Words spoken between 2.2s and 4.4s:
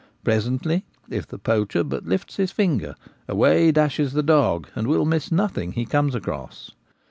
his finger, away dashes the